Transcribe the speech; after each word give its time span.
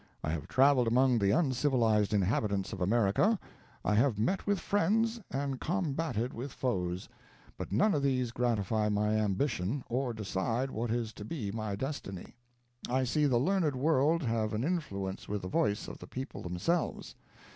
I 0.23 0.31
have 0.31 0.47
traveled 0.47 0.87
among 0.87 1.19
the 1.19 1.29
uncivilized 1.29 2.11
inhabitants 2.11 2.73
of 2.73 2.81
America. 2.81 3.37
I 3.85 3.93
have 3.93 4.17
met 4.17 4.47
with 4.47 4.59
friends, 4.59 5.19
and 5.29 5.61
combated 5.61 6.33
with 6.33 6.51
foes; 6.51 7.07
but 7.55 7.71
none 7.71 7.93
of 7.93 8.01
these 8.01 8.31
gratify 8.31 8.89
my 8.89 9.13
ambition, 9.17 9.83
or 9.89 10.11
decide 10.11 10.71
what 10.71 10.89
is 10.89 11.13
to 11.13 11.23
be 11.23 11.51
my 11.51 11.75
destiny. 11.75 12.33
I 12.89 13.03
see 13.03 13.27
the 13.27 13.37
learned 13.37 13.75
world 13.75 14.23
have 14.23 14.53
an 14.53 14.63
influence 14.63 15.29
with 15.29 15.43
the 15.43 15.47
voice 15.47 15.87
of 15.87 15.99
the 15.99 16.07
people 16.07 16.41
themselves. 16.41 17.13